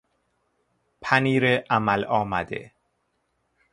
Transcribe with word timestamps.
پنیر 1.01 1.55
عمل 1.57 2.03
آمده 2.05 2.71